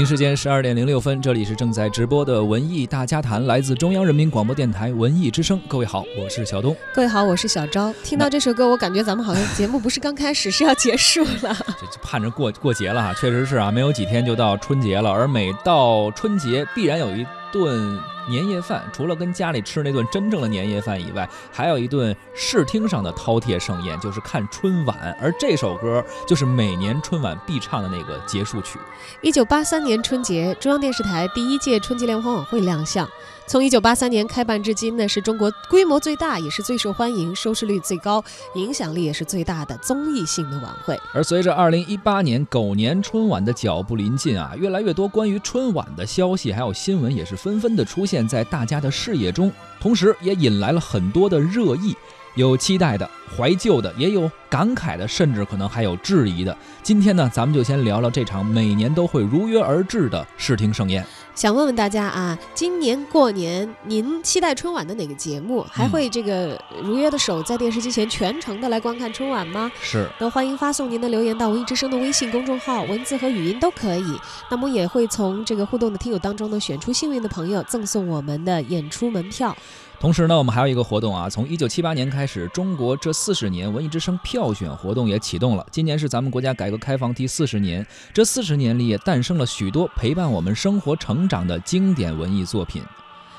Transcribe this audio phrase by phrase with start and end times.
[0.00, 5.60] 北京时间十二点零六分，这里是正在直播的文艺大家谈，来自中央人民广播电台文艺之声。
[5.68, 6.74] 各位好，我是小东。
[6.94, 7.92] 各位好，我是小昭。
[8.02, 11.54] 听到这首歌，我感觉咱们好像节目不是刚开始，是要结束了。
[12.10, 18.00] 盼着过过节了哈，确实是啊，没有几天就到春节了，而每到春节必然有一顿。
[18.28, 25.16] 年夜饭除了跟家里吃那顿真正的年夜饭以外，还有一顿视听上的饕餮盛宴，就是看春晚。
[25.20, 28.78] 而这首歌就是每年春晚必唱的那个结束曲。
[29.20, 33.08] 一九八三年春节，中央电视台第一届春节联欢晚会亮相。
[33.50, 38.22] 从一九八三年开办至今呢，是中国规模最大，也是最受欢迎、收视率最高、
[38.54, 40.96] 影响力也是最大的综艺性的晚会。
[41.12, 51.96] 而随着二零一八年狗年春晚的脚步临近啊，越来越多关于春晚的消息还有新闻也是纷纷的出现在大家的视野中，同时也引来了很多的热议。
[52.34, 56.56] 有期待的、怀旧的，也有感慨的，甚至可能还有质疑的。
[56.82, 61.04] 今天呢，咱们就先聊聊这场每年都会如约而至的视听盛宴。
[61.34, 65.64] 想问问大家啊，今年过年您期待春晚的哪个节目？
[65.70, 69.70] 还会这个如约的守在电视机前全程的来观看春晚吗？
[69.80, 70.08] 是。
[70.18, 74.20] 那欢迎发送您的留言到文艺之声的微信公众号，文字和语音都可以。
[74.50, 79.56] 那么也会从这个互动的听友当中呢，选出幸运的朋友，赠送我们的演出门票。
[80.00, 85.66] 同时呢，我们还有一个活动啊，从一九七八年开始，中国这四十年文艺之声票选活动也启动了。
[85.70, 92.82] 今年是咱们国家改革开放第四十年，这四十年里也诞生了许多陪伴我们生活成长的经典文艺作品。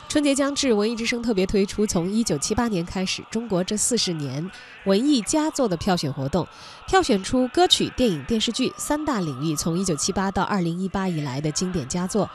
[0.07, 4.47] 春节将至，文艺之声特别推出从一九七八年开始，中国这四十年
[4.83, 6.47] 文艺佳作的票选活动，
[6.85, 12.29] 票选出歌曲、电影、电视剧三大领域从一九七八到二零一八以来的经典佳作。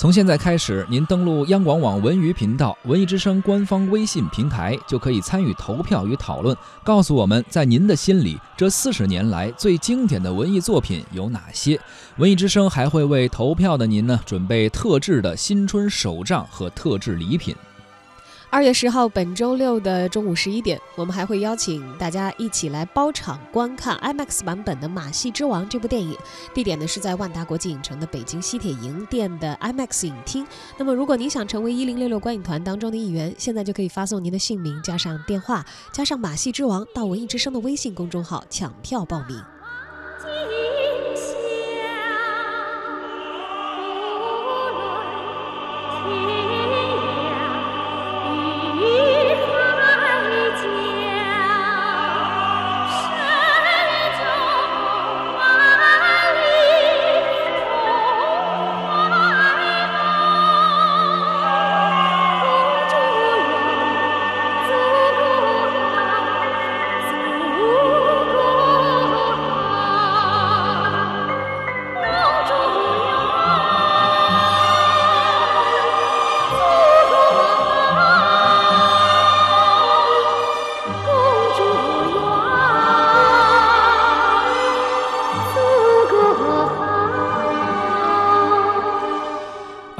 [0.00, 11.78] 从现在开始，您登录央广网文娱频道、文艺之声官方微信平台，就可以参与投票与讨论，告诉我们在您的心里，这四十年来最经典的文艺作品有哪些？
[12.16, 17.54] 文艺之声还会为投票的您呢准备特制的新春手账和特制礼品。
[18.52, 26.16] 二月十号，本周六的中午十一点，我们还会邀请大家一起来包场观看 IMAX 版本的《马戏之王》这部电影。
[26.52, 30.44] 地点呢是在万达国际影城的北京西铁营店的 IMAX 影厅。
[30.76, 39.40] 那么，如果您想成为一零六六观影团当中的一员，现在就可以发送您的姓名加上电话加上《马戏之王》到文艺之声的微信公众号抢票报名。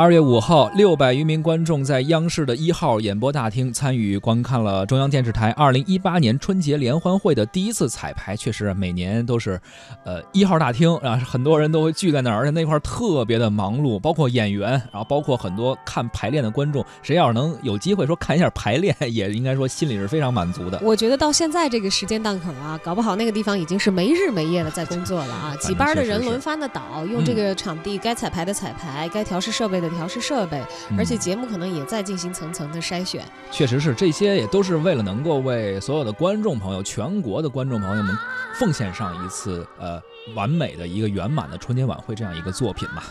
[0.00, 8.34] 二月五号，六百余名观众在央视的一号演播大厅参与观看了中央电视台二零一八年春节联欢会的第一次彩排。
[8.34, 9.61] 确实，每年都是，
[10.06, 16.82] 呃，一号大厅啊，很多人都会聚在那儿，而且那块特别的忙碌，包括演员，然后包括很多看排练的观众。
[17.03, 20.81] 谁要是能有机会说看一下排练， 也应该说心里是非常满足的。
[20.82, 29.90] 我觉得到现在这个时间档口啊，搞不好那个地方已经是没日没夜的在工作了啊，几班的人轮番的倒，用这个场地该彩排的彩排，该调试设备的。
[29.91, 30.62] 调试设备，
[30.97, 33.25] 而且节目可能也在进行层层的筛选。
[33.51, 38.17] 确实是，这些也都是为了能够为所有的观众朋友、全国的观众朋友们
[38.59, 40.00] 奉献上一次呃
[40.35, 43.03] 完美的一个圆满的春节晚会这样一个作品嘛。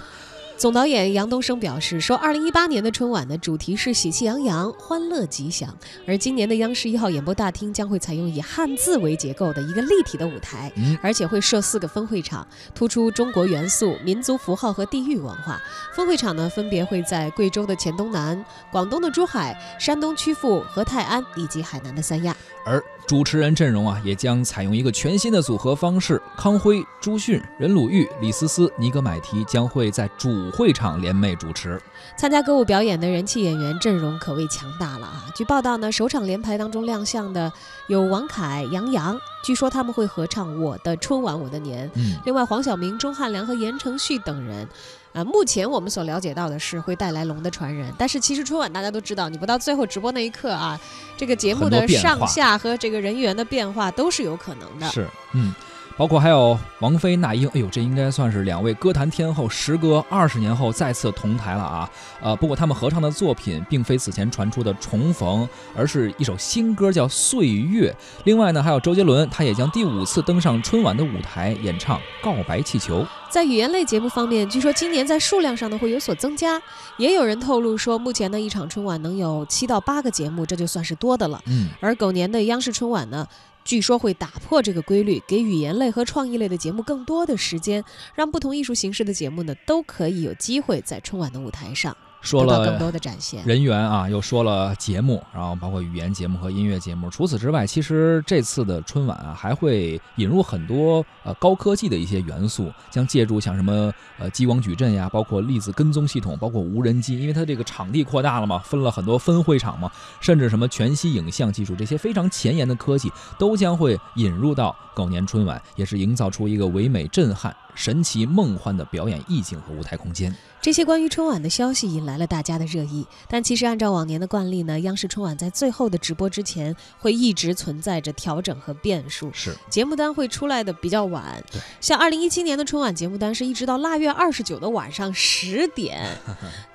[0.60, 5.74] 总导演杨东升表示说，二零一八年的春晚呢主题是喜气洋洋、欢乐吉祥，
[6.06, 10.70] 而今年的央视一号演播大厅将会采用以汉字为结构的一个立体的舞台，
[11.02, 12.46] 而且会设四个分会场，
[12.76, 15.62] 突出中国元素、民族符号和地域文化。
[15.96, 22.36] 分会场呢，分别会在贵州的黔东南、广东的珠海、山东曲阜和泰安以及海南的三亚。
[22.66, 26.22] 而主持人阵容啊，也将采用一个全新的组合方式。
[26.38, 31.82] 康辉、朱迅、任鲁豫、李思思、尼格买提将会在主会场联袂主持。
[32.18, 35.26] 参加歌舞表演的人气演员阵容可谓强大了啊！
[35.36, 37.52] 据报道呢，首场联排当中亮相的
[37.88, 41.88] 有王凯、杨洋，据说他们会合唱《我的春晚我的年》。
[41.96, 44.68] 嗯，另外黄晓明、钟汉良和言承旭等人。
[45.14, 50.80] 啊，目前我们所了解到的是会带来《龙的传人》，但是其实春晚大家都知道，你不到最后直播那一刻啊，
[51.18, 54.88] 这个节目的上下和这个人员的变化都是有可能的。
[54.90, 55.54] 是，嗯。
[56.00, 61.92] 包括还有王菲、那英，哎呦，这应该算是两位歌坛天后，时隔二十年后再次同台了啊！
[62.22, 67.92] 呃，不过他们合唱的作品并非此前传出的重逢，而是一首新歌叫《岁月》。
[68.24, 73.02] 另外呢，还有周杰伦，他也将第五次登上春晚的舞台演唱《告白气球》。
[73.30, 76.62] 在语言类节目方面，据说今年在数量上呢会有所增加，
[76.96, 81.42] 也有人透露说，目前的一场春晚能有七到八个节目，这就算是多的了。
[81.48, 83.28] 嗯，而狗年的央视春晚呢？
[83.70, 87.86] 据说会打破这个规律，给语言类和创意类的节目更多的时间，
[88.16, 91.96] 让不同艺术形式的节目呢都可以有机会在春晚的舞台上。
[92.22, 97.10] 说了更多的展现人员啊，又说了节目，然后包括语言节目和音乐节目。
[97.10, 109.90] 除此之外，其实这次的春晚啊，还会引入很多呃高科技的一些元素，将借助像什么呃激光矩阵呀，包括粒子跟踪系统，包括无人机，因为它这个场地扩大了嘛，分了很多分会场嘛，
[110.20, 117.56] 甚至什么全息影像技术，这些非常前沿的科技都将会引入到狗年春晚，也是营造出一个唯美震撼。
[117.80, 123.08] 神奇梦幻的表演意境和舞台空间，这些关于春晚的消息引来了大家的热议。
[123.30, 131.42] 但其实按照往年的惯例呢，央视春晚在最后的直播之前会一直存在着调整和变数，是节目单会出来的比较晚。
[131.80, 136.06] 像二零一七年的春晚节目单是一直到腊月二十九的晚上十点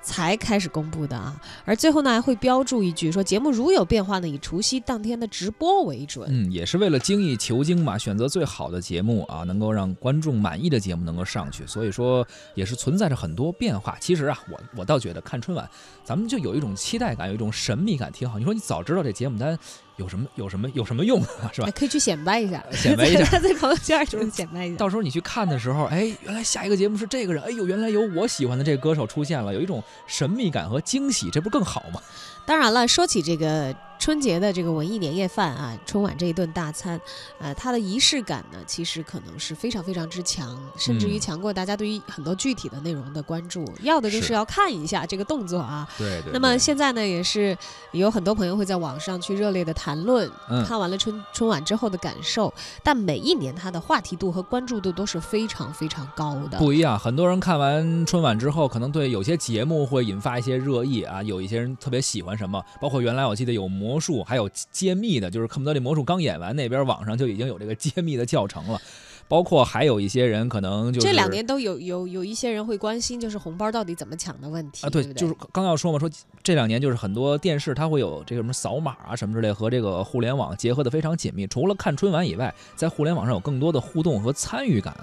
[0.01, 1.39] 才开始公布的啊。
[1.65, 6.27] 而最后呢还会标注一句说节目如有变化呢，以除夕当天的直播为准。
[6.31, 10.94] 嗯，也是为了精益求精嘛，选择最好的节目啊，能够让观众满意的节目。
[11.03, 13.97] 能够上去，所以说也是存在着很多变化。
[13.99, 15.67] 其实啊，我我倒觉得看春晚，
[16.03, 18.37] 咱们就有一种期待感，有一种神秘感，挺好。
[18.37, 19.57] 你说你早知道这节目单
[19.97, 21.69] 有什么有什么有什么用啊，是吧？
[21.71, 24.77] 可以去显摆一下，显摆一下， 在朋友圈就是显摆一下。
[24.77, 32.01] 到时候你去看的时候，哎，原来下一个节目是这个人，哎呦，原来有我喜欢的这个歌手出现了，有一种神秘感和惊喜，这不更好吗？
[32.45, 33.75] 当然了，说起这个。
[34.05, 37.01] 春节的这个文艺年夜饭啊，春晚这一顿大餐，
[37.39, 43.65] 呃，它的仪式感呢，其实可能是非常非常之强，甚至于强过大家对于很多具体的内容的关注。
[43.81, 45.89] 要的就是要看一下这个动作啊。
[45.97, 46.31] 对对。
[46.31, 47.57] 那么现在呢，也是
[47.93, 50.29] 有很多朋友会在网上去热烈的谈论，
[50.67, 52.53] 看完了春春晚之后的感受。
[52.83, 56.59] 但每一年它的话题度和关注度都是非常非常高的。
[56.59, 61.23] 不一样，很多人看完春晚之后，可能对有些节目会引发一些热议啊。
[61.23, 63.65] 有一些人特别喜欢什么，包括原来我记得有。
[63.95, 68.79] 魔术还有揭秘的，就是恨不得这魔术刚演完，那边网上就已经有这个 揭秘的教程了。
[69.27, 74.89] 包括还有一些人可能就这两年都有有有一些人会关心，就是红包到底怎么抢的问题啊。
[74.89, 76.09] 对，就是刚要说嘛，说
[76.43, 81.47] 这两年就是很多电视它会有这个什么扫码啊什么之类，和这个互联网结合的非常紧密。
[81.47, 84.93] 除了看春晚以外，在互联网上有更多的互动和参与感。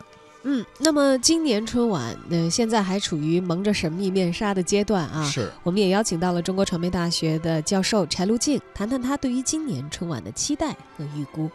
[0.44, 5.23] 嗯，那么今年春晚，呃，现在还处于蒙着神秘面纱的阶段啊。
[5.25, 11.49] 是，我们也邀请到了中国传媒大学的教授柴路静，谈谈他对于今年春晚的期待和预估。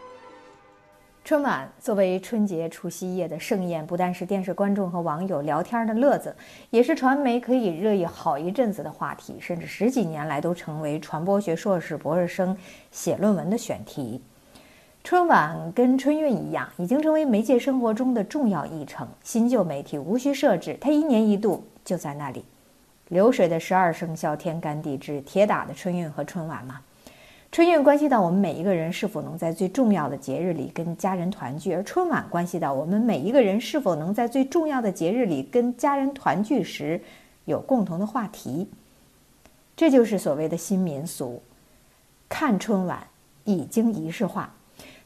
[1.22, 6.34] 春晚作为春节除夕夜的盛宴，不但是电视观众和网友聊天的乐子，
[6.70, 12.56] 也是传媒可以热议好一阵子的话题，甚至十几年来都成为传播学硕士、博士生
[12.90, 14.22] 写论文的选题。
[15.04, 19.08] 春晚跟春运一样，已经成为媒介生活中的重要议程。
[19.24, 22.44] 新旧媒体无需设置，它一年一度就在那里。
[23.08, 26.80] 流水的十二生肖，天干地支，铁打的春运和春晚嘛。
[27.50, 37.00] 春运关系到我们每一个人是否能在最重要的节日里跟家人团聚，而春晚关系到我们每一个人是否能在最重要的节日里跟家人团聚时
[37.46, 38.68] 有共同的话题。
[39.74, 41.40] 这就是所谓的新民俗，
[42.28, 43.06] 看春晚
[43.44, 44.52] 已经仪式化。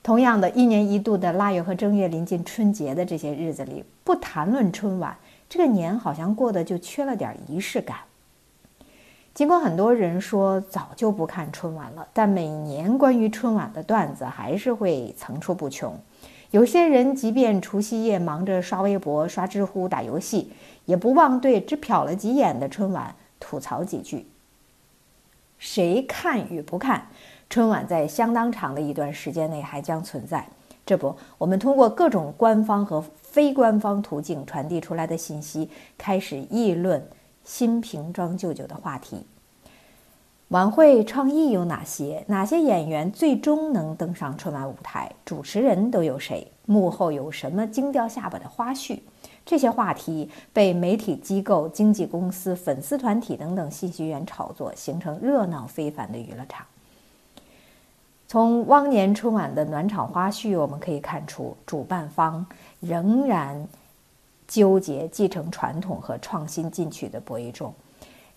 [0.03, 5.17] 同样的，一年一度的腊月和正月临近春节的这些日子里，不谈论春晚，
[5.49, 7.99] 这个年好像过得就缺了点仪式感。
[9.33, 15.97] 尽管很多人说早就不看春晚了，但每年关于春晚的段子还是会层出不穷。
[16.51, 20.53] 有些人即便除夕夜忙着刷微博、刷知乎、打游戏，
[20.85, 24.27] 也不忘对只瞟了几眼的春晚吐槽几句。
[25.59, 27.07] 谁看与不看？
[27.53, 30.43] 春晚在相当长的一段时间内还将存在。
[30.87, 35.69] 这不，我们通过各种官方和非官方途径传递出来的信息，
[35.99, 37.07] 开始议论
[37.45, 39.27] 新瓶装旧酒的话题。
[40.49, 42.25] 晚会创意有哪些？
[42.27, 45.13] 哪些演员最终能登上春晚舞台？
[45.23, 46.51] 主持人都有谁？
[46.65, 48.99] 幕后有什么惊掉下巴的花絮？
[49.45, 56.65] 这些话题被媒体机构、经纪公司、粉丝团体等等信息源炒作，形成热闹非凡的娱乐场。
[58.33, 62.47] 从往年春晚的暖场花絮，我们可以看出，主办方
[62.81, 63.69] 仍然
[64.49, 67.71] 纠结继承传统和创新进取的博弈中。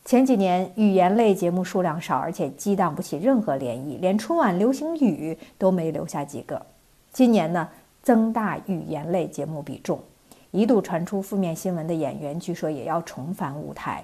[0.03, 6.61] 前几年语言类节目数量少，而且激荡不起任何涟漪，连春晚流行语都没留下几个。
[7.13, 7.69] 今年呢，
[8.03, 9.97] 增大语言类节目比重。
[10.51, 14.03] 一度传出负面新闻的演员，据说也要重返舞台，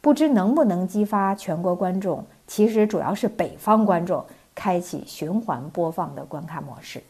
[0.00, 2.24] 不知能不能激发全国观众？
[2.48, 4.24] 其实主要是北方观众
[4.58, 7.00] 开启循环播放的观看模式。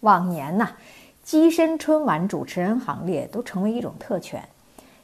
[0.00, 0.68] 往年呢，
[1.24, 4.46] 跻身春晚主持人行列都成为一种特权。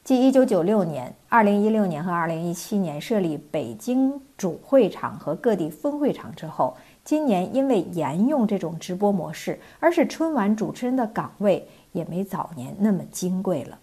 [0.05, 11.67] 继1996年、2016年和2017年设立北京主会场和各地分会场之后，今年因为沿用这种直播模式，而使春晚主持人的岗位。
[11.95, 13.79] 也没早年那么金贵了。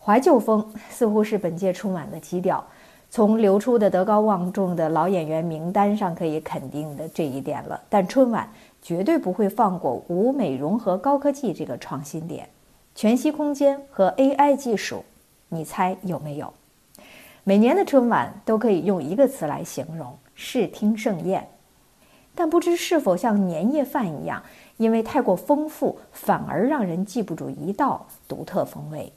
[0.00, 2.66] 怀旧风似乎是本届春晚的基调，
[3.10, 7.80] 从流出的德高望重的老演员名单上可以肯定的这一点了。
[7.88, 12.48] 但春晚绝对不会放过舞美融合高科技这个创新点，
[12.94, 15.04] 全息空间和 AI 技术，
[15.48, 16.52] 你猜有没有？
[17.44, 21.48] 每年的春晚都可以用一个词来形容：视听盛宴。
[22.34, 24.42] 但不知是否像年夜饭一样，
[24.76, 29.12] 因为太过丰富，反而让人记不住一道独特风味。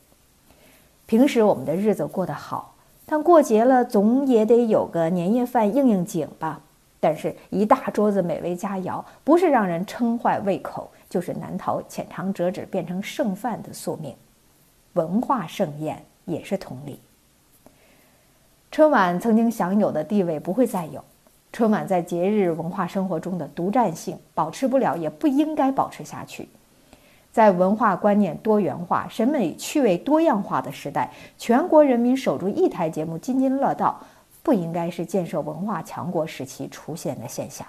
[1.06, 2.71] 平时我们的日子过得好，
[3.12, 6.62] 但过节了总也得有个年夜饭应应景吧。
[6.98, 14.16] 但是，一大桌子美味佳肴，不是让人撑坏胃口，就是难逃浅尝辄止变成剩饭的宿命。
[14.94, 17.02] 文化盛宴也是同理。
[18.72, 21.04] 春晚曾经享有的地位不会再有。
[21.52, 26.48] 春晚在节日文化生活中的独占性保持不了，也不应该保持下去。
[27.32, 34.00] 在文化观念多元化、审美趣味多样化的时代，全国人民守住一台节目津津乐道，
[34.44, 37.66] 不应该是建设文化强国时期出现的现象。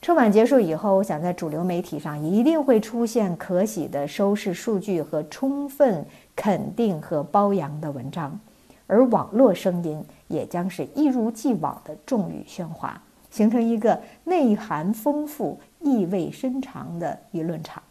[0.00, 8.40] 春晚结束以后，我想在主流媒体上一定会出现可喜的收视数据和充分肯定和褒扬的文章。
[8.88, 17.82] 而网络声音也将是一如既往的众语喧哗，形成一个内涵丰富、意味深长的舆论场。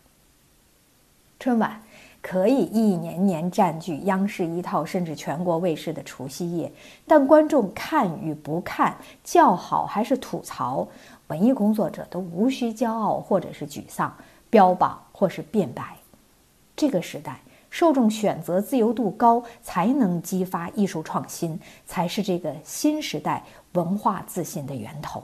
[1.41, 1.81] 春晚
[2.21, 6.71] 可以一年年占据央视一套甚至全国卫视的除夕夜，
[7.07, 10.87] 但观众看与不看、叫好还是吐槽，
[11.29, 14.15] 文艺工作者都无需骄傲或者是沮丧，
[14.51, 15.97] 标榜或是辩白。
[16.75, 17.39] 这个时代。
[17.71, 25.23] 受众选择自由度高，才能激发艺术创新，才是这个新时代文化自信的源头。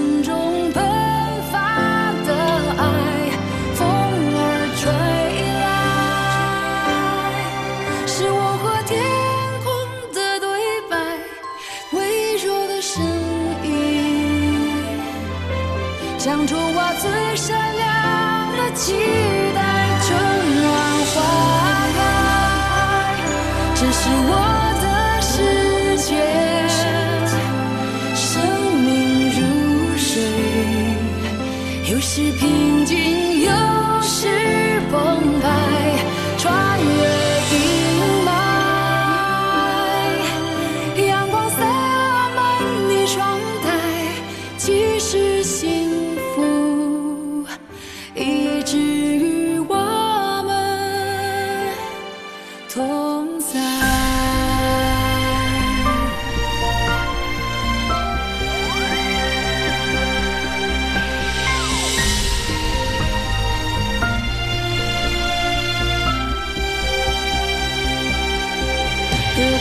[18.89, 19.30] 亮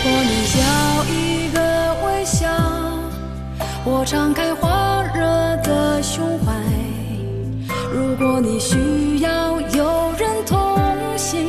[0.02, 0.64] 如果你要
[1.04, 1.60] 一个
[2.06, 2.48] 微笑，
[3.84, 4.66] 我敞开火
[5.14, 5.20] 热
[5.62, 6.54] 的胸怀。
[7.92, 10.58] 如果你需要有人同
[11.18, 11.46] 行，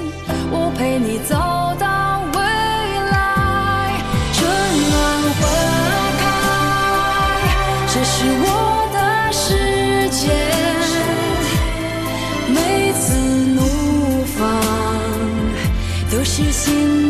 [0.52, 1.34] 我陪你走
[1.80, 2.40] 到未
[3.10, 3.94] 来。
[4.34, 4.44] 春
[4.90, 5.00] 暖
[5.40, 5.42] 花
[6.20, 6.22] 开，
[7.88, 8.46] 这是我
[8.92, 10.28] 的世界，
[12.50, 13.16] 每次
[13.56, 13.62] 怒
[14.26, 14.44] 放
[16.12, 17.01] 都是心。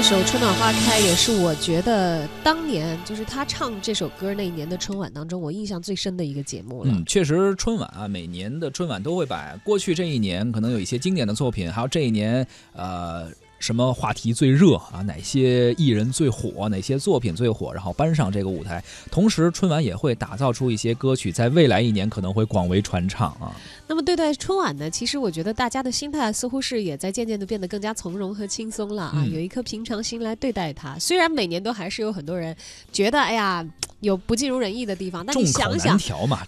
[0.00, 6.90] 这首《春暖花开》也是我觉得当年就是他唱这首歌那一年的春晚当中，我印象最深的一个节目了。
[6.90, 13.30] 嗯，确实，春晚啊，每年的春晚都会把过去这一年可能有一些经典的作品，还有这一年呃
[13.60, 18.82] 什么话题最热啊，哪些艺人最火，哪些作品最火，然后搬上这个舞台。
[19.10, 23.54] 同时，春晚也会打造出一些歌曲，在未来一年可能会广为传唱啊。
[23.86, 30.98] 那么对待春晚呢，其实我觉得大家的心态似乎是也在渐渐的变得更加从容和轻松了啊，嗯有一颗平常心来对待它。
[30.98, 32.56] 虽然每年都还是有很多人
[32.90, 33.64] 觉得，哎呀，
[34.00, 35.98] 有不尽如人意的地方，但你想想，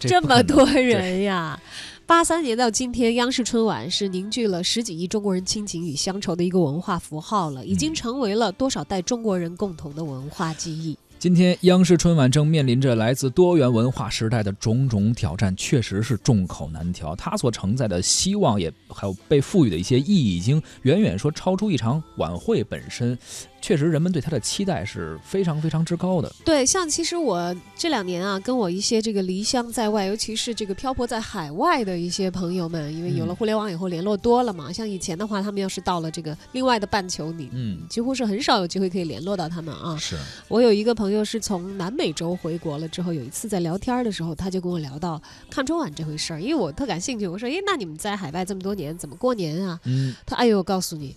[0.00, 1.60] 这么多人呀。
[2.06, 10.98] 八三年到今天，央视春晚是凝聚了十几亿中国人亲情与乡愁的一个文化符号了，已经成为了多少代中国人共同的文化记忆。
[11.18, 17.14] 今天央视春晚正面临着来自多元文化时代的种种挑战，确实是众口难调。
[17.14, 23.16] 它所承载的希望也还有被赋予的一些意义，已经远远说超出一场晚会本身。
[23.62, 26.30] 确实，人们对他的期待是非常非常之高的。
[26.44, 39.96] 对，像其实我这两年啊，跟我一些这个离乡在外，尤其是这个漂泊在海外的一些朋友们，因为有了嗯互联网以后联络多了嘛，像以前的话，他们要是到了这个另外的半球，你嗯，几乎是很少有机会可以联络到他们啊。
[39.96, 40.16] 是，
[40.48, 47.28] 我有一个朋友是从南美洲回国了之后，有一次在聊天的时候，他就跟我聊到看春晚这回事儿，因为我特感兴趣。
[47.28, 51.14] 我说：“诶，那你们在海外这么多年，怎么过年啊嗯，？”他：“哎呦，我告诉你，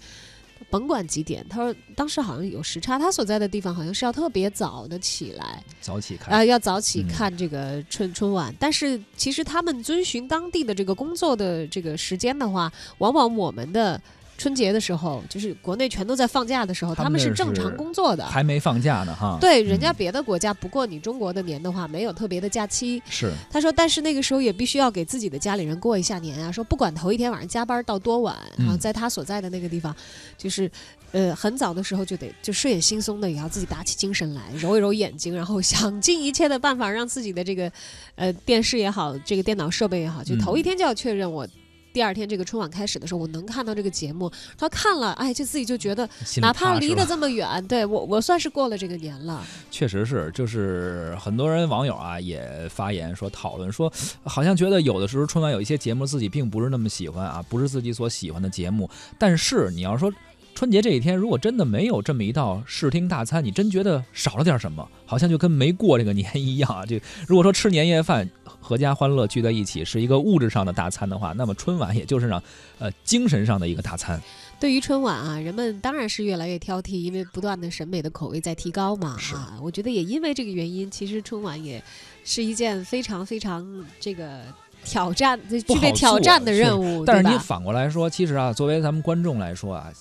[0.69, 6.33] 甭管几点，他说当时好像有时差，他所在的地方好像是要特别早的起来，早起看。
[6.33, 8.53] 啊、要早起嗯看这个春、春晚。
[8.59, 14.01] 但是其实他们遵循当地的这个工作的这个时间的话，往往我们的。
[14.37, 18.25] 春节的时候，就是国内全都在放假的时候，他们是正常工作的。
[18.25, 19.37] 还没放假呢哈。
[19.39, 23.01] 对，人家嗯别的国家不过你中国的年的话，没有特别的假期。
[23.09, 26.51] 是，他说，但是那个时候也必须要给自己的家里人过一下年啊。
[26.51, 29.95] 说不管头一天晚上加班到多晚，然后嗯在他所在的那个地方，
[30.37, 30.69] 就是，
[31.11, 37.71] 呃，很早的时候就得就睡眼惺忪的，也要自己打起精神来，揉一揉眼睛，然后想尽一切的办法让自己的这个，
[38.15, 41.47] 呃，电视也好，这个电脑设备也好，就嗯头一天就要确认我。
[41.95, 44.29] 第二天这个春晚开始的时候，我能看到这个节目。
[44.57, 46.07] 他看了，哎，就自己就觉得，
[46.41, 49.41] 哪怕离得 这么远，对我我算是过了这个年了。
[49.71, 53.89] 确实是，就是很多人网友啊也发言说讨论说，
[54.25, 58.89] 好像觉得有的时候春晚有一些节目自己并不是那么喜欢啊，不是自己所喜欢的节目。
[59.17, 60.11] 但是你要说
[60.55, 66.85] 春节这一天，如果真的没有这么一道视听大餐，你真觉得少了点什么，好像就跟没过这个年一样啊。
[66.85, 68.27] 就如果说吃年夜饭，
[68.63, 72.41] 阖家欢乐聚在一起是一个物质上的大餐的话，那么春晚也就是让
[72.79, 74.19] 呃精神上的一个大餐。
[74.57, 79.17] 对于春晚啊，人们当然是越来越挑剔，因为不断的审美的口味在提高嘛。
[79.19, 81.83] 是啊，我觉得也因为这个原因，其实春晚也
[82.23, 84.39] 是一件非常非常这个
[84.85, 87.37] 挑战、具备挑战的任务，但是你？
[87.39, 89.91] 反过来说，其实啊，作为咱们观众来说啊，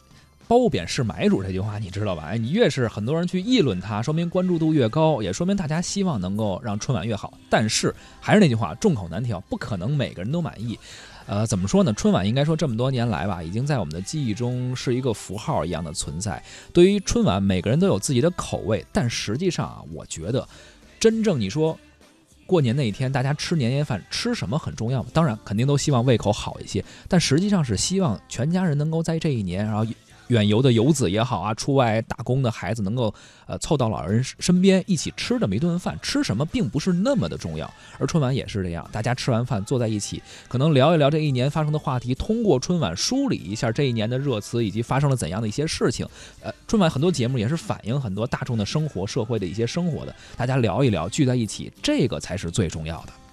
[0.47, 2.25] 褒贬是买主这句话你知道吧？
[2.27, 7.33] 哎，你越是很多人去议论它，说明关注度越高，也说明大家希望能够让春晚越好。
[7.49, 10.79] 但是还是那句话，众口难调，不可能每个人都满意。
[11.27, 11.91] 呃，怎么说呢？
[11.95, 16.43] 春晚应该说这么多年来吧，已经在我们的记忆中是一个符号一样的存在。
[16.75, 20.47] 对于春晚，每个人都有自己的口味，但实际上啊，我觉得，
[21.01, 21.79] 真正你说
[22.45, 25.09] 过年那一天大家吃年夜饭吃什么很重要吗？
[25.15, 29.87] 当然，肯定都希望胃口好一些，但实际上是希望全家人能够在这一年，然后。
[30.35, 33.15] 远游的游子也好啊，出外打工的孩子能够
[33.47, 37.73] 呃凑到老人身边一起吃这么一顿饭，吃什么并不是那么的重要。
[38.01, 46.05] 而春晚也是这样，大家吃完饭坐在一起，可能聊一聊这一年发生的话题，通过春晚梳理一下这一年的热词以及发生了怎样的一些事情。
[46.43, 53.24] 呃，春晚很多节目也是反映很多大众的生活、社会的一些生活的，大家聊一聊，聚在一起，这个才是最重要的。